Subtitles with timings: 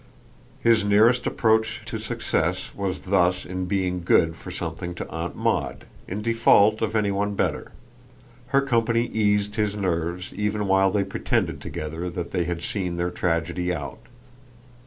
[0.61, 5.85] His nearest approach to success was thus in being good for something to Aunt Maud,
[6.07, 7.71] in default of any one better;
[8.47, 13.11] her company eased his nerves even while they pretended together that they had seen their
[13.11, 13.99] tragedy out.